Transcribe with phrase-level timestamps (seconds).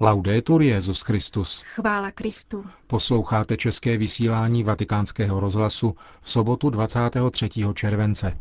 [0.00, 1.62] Laudetur Jezus Christus.
[1.74, 2.64] Chvála Kristu.
[2.86, 7.48] Posloucháte české vysílání Vatikánského rozhlasu v sobotu 23.
[7.74, 8.32] července.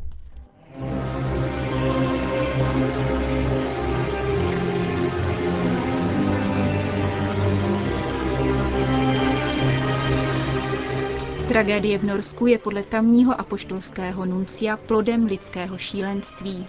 [11.48, 16.68] Tragédie v Norsku je podle tamního apoštolského nuncia plodem lidského šílenství.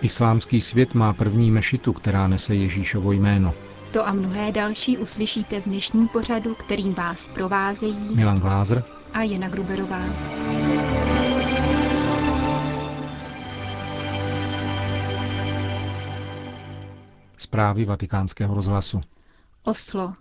[0.00, 3.54] Islámský svět má první mešitu, která nese Ježíšovo jméno.
[3.92, 9.48] To a mnohé další uslyšíte v dnešním pořadu, kterým vás provázejí Milan Glázer a Jana
[9.48, 10.00] Gruberová.
[17.36, 19.00] Zprávy vatikánského rozhlasu.
[19.64, 20.14] Oslo.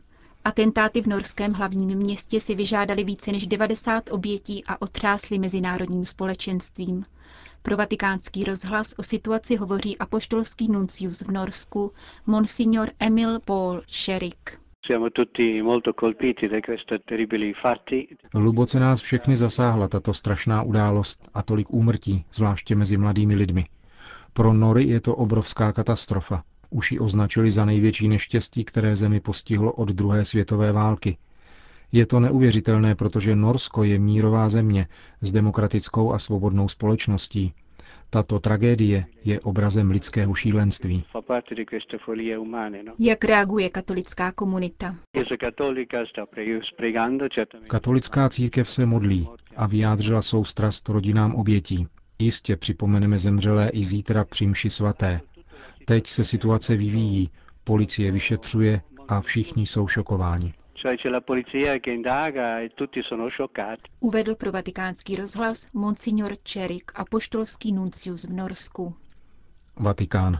[0.44, 7.04] Atentáty v norském hlavním městě si vyžádali více než 90 obětí a otřásly mezinárodním společenstvím.
[7.68, 11.92] Pro vatikánský rozhlas o situaci hovoří apoštolský nuncius v Norsku,
[12.26, 14.60] monsignor Emil Paul Sherik.
[18.34, 23.64] Hluboce nás všechny zasáhla tato strašná událost a tolik úmrtí, zvláště mezi mladými lidmi.
[24.34, 26.44] Pro Nory je to obrovská katastrofa.
[26.70, 31.18] Už ji označili za největší neštěstí, které zemi postihlo od druhé světové války.
[31.92, 34.88] Je to neuvěřitelné, protože Norsko je mírová země
[35.22, 37.54] s demokratickou a svobodnou společností.
[38.10, 41.04] Tato tragédie je obrazem lidského šílenství.
[43.00, 44.96] Jak reaguje katolická komunita?
[47.68, 51.88] Katolická církev se modlí a vyjádřila soustrast rodinám obětí.
[52.20, 55.22] Jistě připomeneme zemřelé i zítra při mši svaté.
[55.86, 57.30] Teď se situace vyvíjí,
[57.64, 60.54] policie vyšetřuje a všichni jsou šokováni.
[64.00, 68.96] Uvedl pro vatikánský rozhlas monsignor Čerik, apoštolský nuncius v Norsku.
[69.76, 70.40] Vatikán.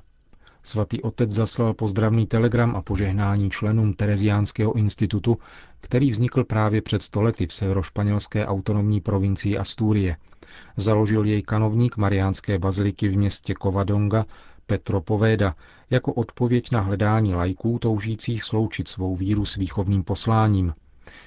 [0.64, 5.38] Svatý otec zaslal pozdravný telegram a požehnání členům Tereziánského institutu,
[5.82, 10.18] který vznikl právě před stolety v severošpanělské autonomní provincii Astúrie.
[10.78, 14.26] Založil jej kanovník Mariánské baziliky v městě Covadonga
[14.68, 15.56] Petro Povéda
[15.90, 20.74] jako odpověď na hledání lajků toužících sloučit svou víru s výchovným posláním.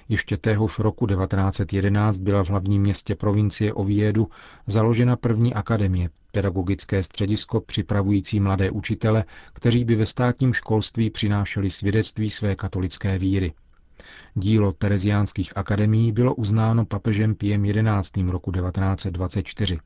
[0.08, 4.28] Ještě téhož roku 1911 byla v hlavním městě provincie Oviedu
[4.66, 12.30] založena první akademie, pedagogické středisko připravující mladé učitele, kteří by ve státním školství přinášeli svědectví
[12.30, 13.52] své katolické víry.
[14.34, 17.62] Dílo tereziánských akademií bylo uznáno papežem Piem
[18.02, 18.22] XI.
[18.22, 19.78] roku 1924.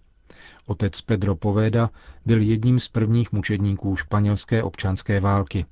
[0.66, 1.90] Otec Pedro Poveda
[2.26, 5.66] byl jedním z prvních mučedníků španělské občanské války.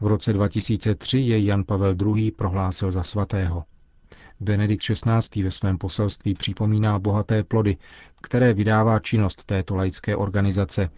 [0.00, 2.30] V roce 2003 jej Jan Pavel II.
[2.30, 3.64] prohlásil za svatého.
[4.40, 5.42] Benedikt XVI.
[5.42, 7.76] ve svém poselství připomíná bohaté plody,
[8.20, 10.90] které vydává činnost této laické organizace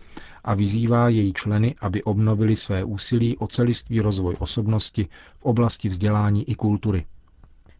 [0.44, 6.50] a vyzývá její členy, aby obnovili své úsilí o celistvý rozvoj osobnosti v oblasti vzdělání
[6.50, 7.06] i kultury.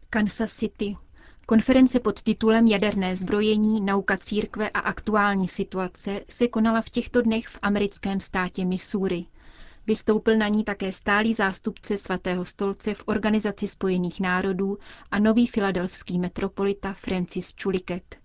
[0.09, 0.95] Kansas City,
[1.51, 7.47] Konference pod titulem Jaderné zbrojení, nauka církve a aktuální situace se konala v těchto dnech
[7.47, 9.25] v americkém státě Missouri.
[9.87, 14.77] Vystoupil na ní také stálý zástupce svatého stolce v Organizaci spojených národů
[15.11, 18.15] a nový filadelfský metropolita Francis Chuliket.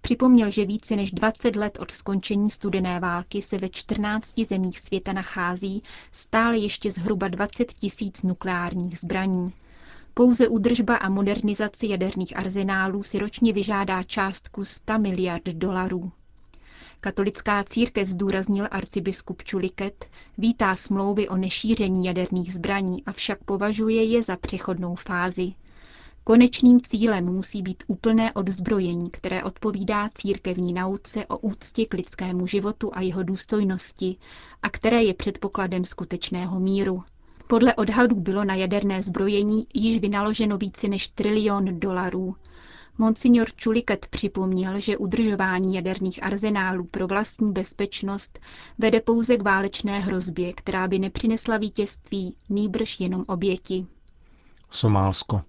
[0.00, 5.12] Připomněl, že více než 20 let od skončení studené války se ve 14 zemích světa
[5.12, 5.82] nachází
[6.12, 9.52] stále ještě zhruba 20 tisíc nukleárních zbraní.
[10.14, 16.12] Pouze údržba a modernizace jaderných arzenálů si ročně vyžádá částku 100 miliard dolarů.
[17.00, 20.06] Katolická církev zdůraznil arcibiskup Čuliket,
[20.38, 25.52] vítá smlouvy o nešíření jaderných zbraní, avšak považuje je za přechodnou fázi.
[26.24, 32.90] Konečným cílem musí být úplné odzbrojení, které odpovídá církevní nauce o úctě k lidskému životu
[32.94, 34.16] a jeho důstojnosti
[34.62, 37.02] a které je předpokladem skutečného míru.
[37.50, 42.36] Podle odhadů bylo na jaderné zbrojení již vynaloženo více než trilion dolarů.
[42.98, 48.38] Monsignor Čuliket připomněl, že udržování jaderných arzenálů pro vlastní bezpečnost
[48.78, 53.86] vede pouze k válečné hrozbě, která by nepřinesla vítězství, nýbrž jenom oběti.
[54.70, 55.42] Somálsko.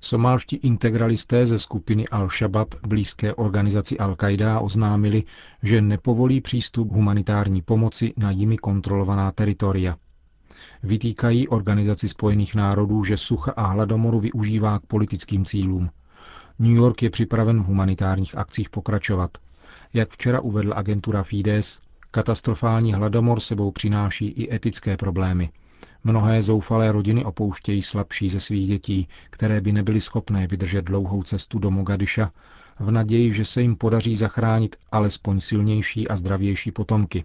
[0.00, 5.22] Somálští integralisté ze skupiny Al-Shabaab blízké organizaci Al-Qaida oznámili,
[5.62, 9.96] že nepovolí přístup humanitární pomoci na jimi kontrolovaná teritoria.
[10.82, 15.90] Vytýkají Organizaci spojených národů, že sucha a hladomoru využívá k politickým cílům.
[16.58, 19.30] New York je připraven v humanitárních akcích pokračovat.
[19.94, 21.80] Jak včera uvedl agentura Fides,
[22.10, 25.50] katastrofální hladomor sebou přináší i etické problémy.
[26.04, 31.58] Mnohé zoufalé rodiny opouštějí slabší ze svých dětí, které by nebyly schopné vydržet dlouhou cestu
[31.58, 32.32] do Mogadiša,
[32.80, 37.24] v naději, že se jim podaří zachránit alespoň silnější a zdravější potomky.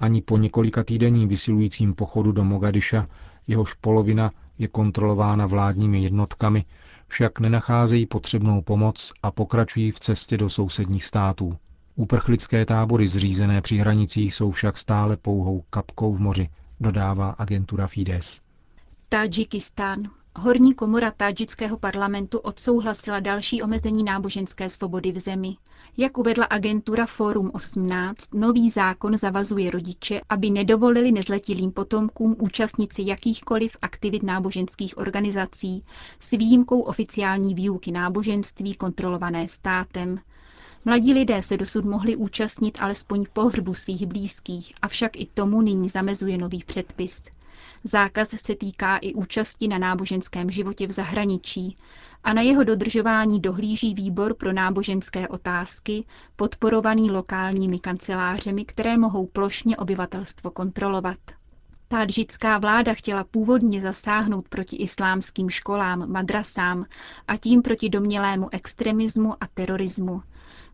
[0.00, 3.06] Ani po několika týdenním vysilujícím pochodu do Mogadiša
[3.48, 6.64] jehož polovina je kontrolována vládními jednotkami,
[7.08, 11.56] však nenacházejí potřebnou pomoc a pokračují v cestě do sousedních států.
[11.96, 16.48] Uprchlické tábory zřízené při hranicích jsou však stále pouhou kapkou v moři,
[16.80, 18.40] dodává agentura Fides.
[19.08, 20.17] Tadžikistán.
[20.40, 25.56] Horní komora tádžického parlamentu odsouhlasila další omezení náboženské svobody v zemi.
[25.96, 33.02] Jak uvedla agentura Forum 18, nový zákon zavazuje rodiče, aby nedovolili nezletilým potomkům účastnit si
[33.06, 35.84] jakýchkoliv aktivit náboženských organizací
[36.20, 40.20] s výjimkou oficiální výuky náboženství kontrolované státem.
[40.84, 46.38] Mladí lidé se dosud mohli účastnit alespoň pohřbu svých blízkých, avšak i tomu nyní zamezuje
[46.38, 47.22] nový předpis.
[47.84, 51.76] Zákaz se týká i účasti na náboženském životě v zahraničí
[52.24, 56.04] a na jeho dodržování dohlíží výbor pro náboženské otázky,
[56.36, 61.18] podporovaný lokálními kancelářemi, které mohou plošně obyvatelstvo kontrolovat.
[61.88, 66.84] Tádžická vláda chtěla původně zasáhnout proti islámským školám, madrasám
[67.28, 70.22] a tím proti domnělému extremismu a terorismu.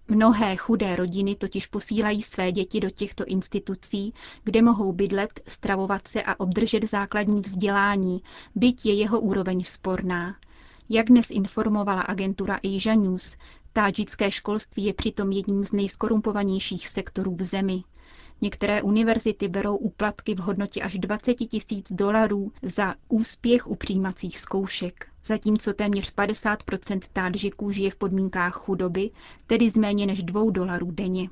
[0.08, 4.14] Mnohé chudé rodiny totiž posílají své děti do těchto institucí,
[4.44, 8.22] kde mohou bydlet, stravovat se a obdržet základní vzdělání,
[8.54, 10.36] byť je jeho úroveň sporná.
[10.88, 13.36] Jak dnes informovala agentura Asia News,
[13.72, 17.82] tádžické školství je přitom jedním z nejskorumpovanějších sektorů v zemi.
[18.44, 25.06] Některé univerzity berou úplatky v hodnotě až 20 tisíc dolarů za úspěch u přijímacích zkoušek,
[25.24, 26.58] zatímco téměř 50
[27.12, 29.10] tádžiků žije v podmínkách chudoby,
[29.46, 31.28] tedy z méně než 2 dolarů denně.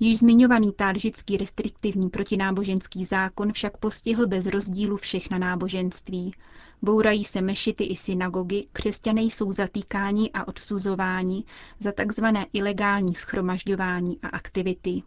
[0.00, 6.34] Již zmiňovaný tádžický restriktivní protináboženský zákon však postihl bez rozdílu všechna náboženství.
[6.82, 11.44] Bourají se mešity i synagogy, křesťané jsou zatýkáni a odsuzováni
[11.80, 12.24] za tzv.
[12.52, 15.02] ilegální schromažďování a aktivity.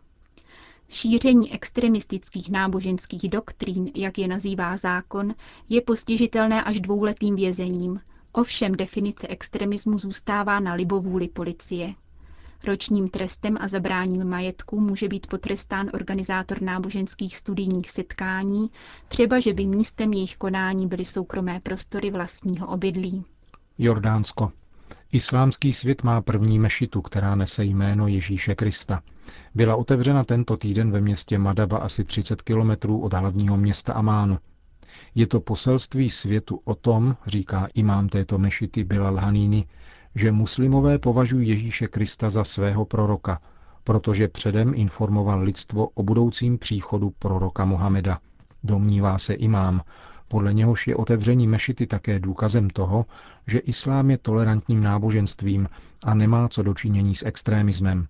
[0.94, 5.36] Šíření extremistických náboženských doktrín, jak je nazývá zákon,
[5.70, 8.00] je postižitelné až dvouletým vězením.
[8.32, 11.94] Ovšem definice extremismu zůstává na libovůli policie.
[12.64, 18.70] Ročním trestem a zabráním majetku může být potrestán organizátor náboženských studijních setkání,
[19.08, 23.26] třeba že by místem jejich konání byly soukromé prostory vlastního obydlí.
[23.78, 24.52] Jordánsko.
[25.12, 29.02] Islámský svět má první mešitu, která nese jméno Ježíše Krista.
[29.56, 34.38] Byla otevřena tento týden ve městě Madaba asi 30 kilometrů od hlavního města Amánu.
[35.16, 39.66] Je to poselství světu o tom, říká imám této mešity Bilal Hanini,
[40.16, 43.42] že muslimové považují Ježíše Krista za svého proroka,
[43.84, 48.20] protože předem informoval lidstvo o budoucím příchodu proroka Mohameda.
[48.64, 49.82] Domnívá se imám,
[50.34, 53.06] podle něhož je otevření mešity také důkazem toho,
[53.48, 55.70] že islám je tolerantním náboženstvím
[56.04, 58.08] a nemá co dočinění s extrémismem.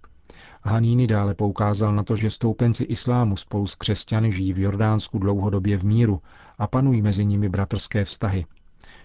[0.61, 5.77] Haníny dále poukázal na to, že stoupenci islámu spolu s křesťany žijí v Jordánsku dlouhodobě
[5.77, 6.21] v míru
[6.57, 8.45] a panují mezi nimi bratrské vztahy.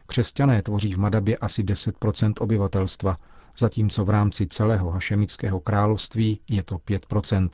[0.06, 3.17] Křesťané tvoří v Madabě asi 10% obyvatelstva,
[3.59, 7.49] zatímco v rámci celého hašemického království je to 5%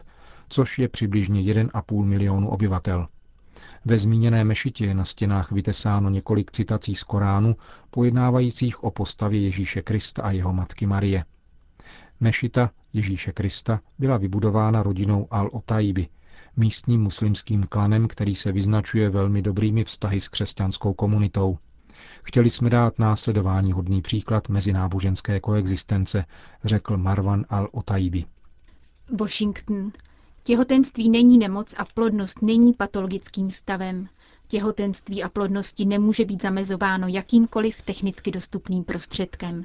[0.48, 3.08] což je přibližně 1,5 milionu obyvatel.
[3.84, 7.56] Ve zmíněné mešitě je na stěnách vytesáno několik citací z Koránu,
[7.90, 11.24] pojednávajících o postavě Ježíše Krista a jeho matky Marie.
[12.20, 16.08] Mešita Ježíše Krista byla vybudována rodinou Al-Otaiby,
[16.56, 21.58] místním muslimským klanem, který se vyznačuje velmi dobrými vztahy s křesťanskou komunitou.
[22.22, 26.24] Chtěli jsme dát následování hodný příklad mezináboženské koexistence,
[26.64, 28.24] řekl Marwan al-Otaibi.
[29.20, 29.92] Washington.
[30.46, 34.08] Těhotenství není nemoc a plodnost není patologickým stavem.
[34.48, 39.64] Těhotenství a plodnosti nemůže být zamezováno jakýmkoliv technicky dostupným prostředkem.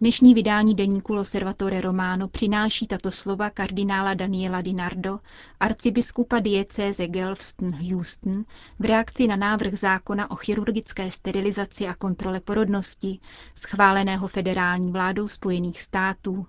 [0.00, 5.18] Dnešní vydání deníku Loservatore Romano přináší tato slova kardinála Daniela Dinardo,
[5.60, 8.44] arcibiskupa diecéze Galveston-Houston,
[8.78, 13.18] v reakci na návrh zákona o chirurgické sterilizaci a kontrole porodnosti,
[13.54, 16.46] schváleného federální vládou Spojených států.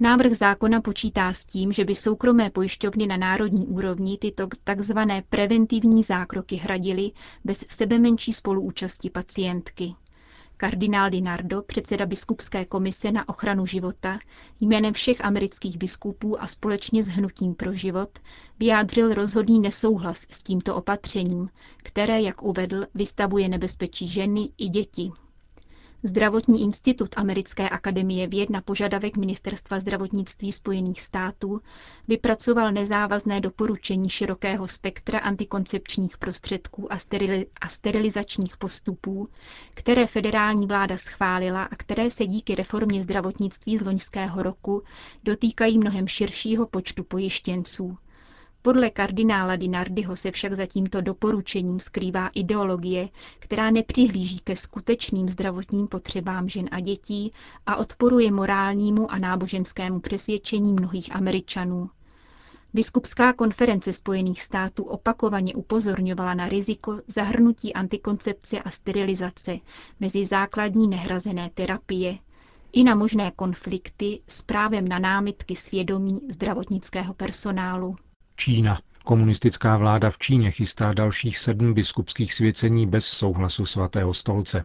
[0.00, 4.98] Návrh zákona počítá s tím, že by soukromé pojišťovny na národní úrovni tyto tzv.
[5.28, 7.10] preventivní zákroky hradily
[7.44, 9.94] bez sebemenší spoluúčasti pacientky.
[10.56, 14.18] Kardinál Dinardo, předseda biskupské komise na ochranu života,
[14.60, 18.18] jménem všech amerických biskupů a společně s Hnutím pro život,
[18.58, 25.12] vyjádřil rozhodný nesouhlas s tímto opatřením, které, jak uvedl, vystavuje nebezpečí ženy i děti.
[26.02, 31.60] Zdravotní institut Americké akademie věd na požadavek Ministerstva zdravotnictví Spojených států
[32.08, 39.28] vypracoval nezávazné doporučení širokého spektra antikoncepčních prostředků a, sterili- a sterilizačních postupů,
[39.74, 44.82] které federální vláda schválila a které se díky reformě zdravotnictví z loňského roku
[45.24, 47.96] dotýkají mnohem širšího počtu pojištěnců.
[48.66, 53.08] Podle kardinála Dinardiho se však za tímto doporučením skrývá ideologie,
[53.38, 57.32] která nepřihlíží ke skutečným zdravotním potřebám žen a dětí
[57.66, 61.90] a odporuje morálnímu a náboženskému přesvědčení mnohých Američanů.
[62.74, 69.58] Biskupská konference Spojených států opakovaně upozorňovala na riziko zahrnutí antikoncepce a sterilizace
[70.00, 72.18] mezi základní nehrazené terapie
[72.72, 77.96] i na možné konflikty s právem na námitky svědomí zdravotnického personálu.
[78.36, 78.80] Čína.
[79.04, 84.64] Komunistická vláda v Číně chystá dalších sedm biskupských svěcení bez souhlasu svatého stolce.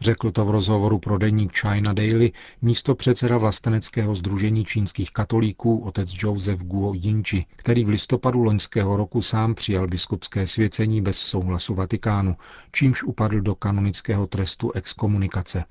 [0.00, 6.10] Řekl to v rozhovoru pro deník China Daily místo předseda vlasteneckého združení čínských katolíků otec
[6.14, 12.36] Joseph Guo Yinchi, který v listopadu loňského roku sám přijal biskupské svěcení bez souhlasu Vatikánu,
[12.72, 15.64] čímž upadl do kanonického trestu exkomunikace.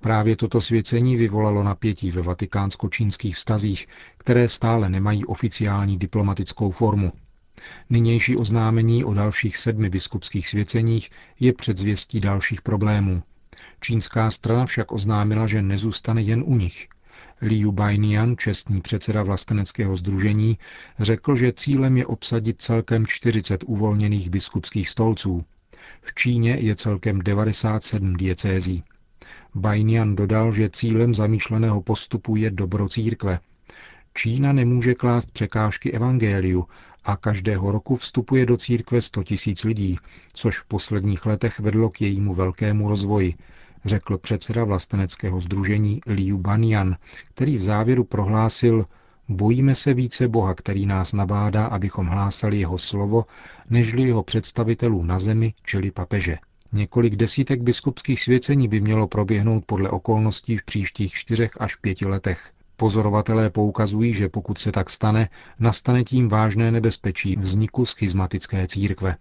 [0.00, 3.86] Právě toto svěcení vyvolalo napětí ve vatikánsko-čínských vztazích,
[4.16, 7.12] které stále nemají oficiální diplomatickou formu.
[7.90, 11.10] Nynější oznámení o dalších sedmi biskupských svěceních
[11.40, 13.22] je předzvěstí dalších problémů.
[13.80, 16.88] Čínská strana však oznámila, že nezůstane jen u nich.
[17.42, 20.58] Liu Bainian, čestný předseda vlasteneckého združení,
[20.98, 25.44] řekl, že cílem je obsadit celkem 40 uvolněných biskupských stolců.
[26.02, 28.84] V Číně je celkem 97 diecézí.
[29.54, 33.40] Bajnian dodal, že cílem zamýšleného postupu je dobro církve.
[34.14, 36.66] Čína nemůže klást překážky evangeliu
[37.04, 39.98] a každého roku vstupuje do církve 100 tisíc lidí,
[40.32, 43.34] což v posledních letech vedlo k jejímu velkému rozvoji,
[43.84, 46.96] řekl předseda vlasteneckého združení Liu Banian,
[47.34, 48.86] který v závěru prohlásil,
[49.28, 53.24] bojíme se více Boha, který nás nabádá, abychom hlásali jeho slovo,
[53.70, 56.38] nežli jeho představitelů na zemi, čili papeže.
[56.72, 62.52] Několik desítek biskupských svěcení by mělo proběhnout podle okolností v příštích čtyřech až pěti letech.
[62.76, 69.16] Pozorovatelé poukazují, že pokud se tak stane, nastane tím vážné nebezpečí vzniku schizmatické církve.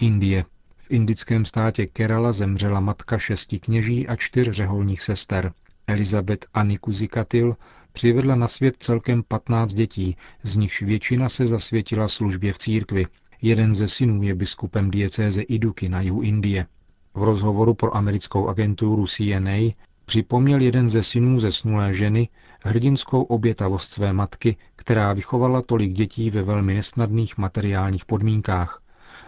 [0.00, 0.44] Indie.
[0.76, 5.52] V indickém státě Kerala zemřela matka šesti kněží a čtyř řeholních sester.
[5.86, 7.56] Elizabeth Anikuzikatil
[7.92, 13.06] přivedla na svět celkem 15 dětí, z nichž většina se zasvětila službě v církvi.
[13.42, 16.66] Jeden ze synů je biskupem diecéze Iduky na jihu Indie.
[17.14, 19.72] V rozhovoru pro americkou agenturu CNA
[20.04, 22.28] připomněl jeden ze synů zesnulé ženy
[22.62, 28.82] hrdinskou obětavost své matky, která vychovala tolik dětí ve velmi nesnadných materiálních podmínkách.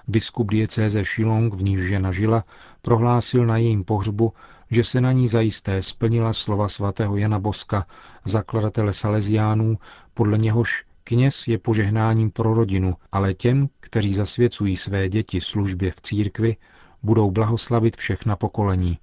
[0.09, 2.45] Biskup diecéze Shillong, v níž žena žila,
[2.83, 4.33] prohlásil na jejím pohřbu,
[4.71, 7.87] že se na ní zajisté splnila slova svatého Jana Boska,
[8.25, 9.79] zakladatele Salesiánů,
[10.15, 16.01] podle něhož Kněz je požehnáním pro rodinu, ale těm, kteří zasvěcují své děti službě v
[16.01, 16.57] církvi,
[17.03, 18.99] budou blahoslavit všechna pokolení.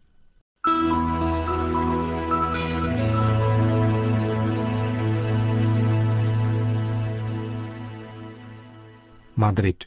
[9.35, 9.83] Madrid.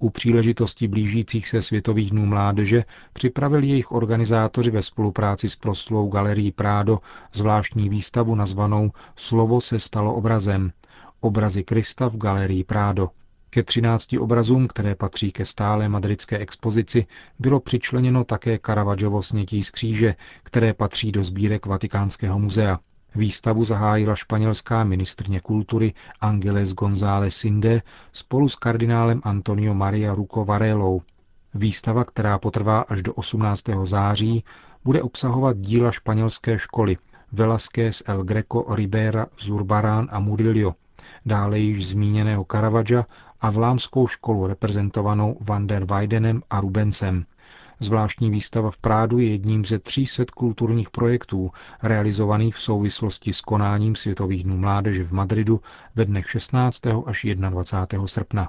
[0.00, 6.52] U příležitosti blížících se Světových dnů mládeže připravili jejich organizátoři ve spolupráci s proslou galerií
[6.52, 6.98] Prádo
[7.32, 10.72] zvláštní výstavu nazvanou Slovo se stalo obrazem,
[11.20, 13.10] Obrazy Krista v galerii Prádo.
[13.50, 17.06] Ke 13 obrazům, které patří ke stále madridské expozici,
[17.38, 22.78] bylo přičleněno také Caravaggovo snětí z kříže, které patří do sbírek Vatikánského muzea.
[23.14, 31.02] Výstavu zahájila španělská ministrně kultury Angeles González Sinde spolu s kardinálem Antonio Maria Ruco Varelou.
[31.54, 33.64] Výstava, která potrvá až do 18.
[33.84, 34.44] září,
[34.84, 36.96] bude obsahovat díla španělské školy
[37.32, 40.74] Velázquez, El Greco, Ribera, Zurbarán a Murillo,
[41.26, 43.06] dále již zmíněného Caravaggia
[43.40, 47.24] a vlámskou školu reprezentovanou Van der Weidenem a Rubensem.
[47.80, 51.50] Zvláštní výstava v Prádu je jedním ze 300 kulturních projektů
[51.82, 55.60] realizovaných v souvislosti s konáním Světových dnů mládeže v Madridu
[55.94, 56.80] ve dnech 16.
[57.06, 58.06] až 21.
[58.06, 58.48] srpna.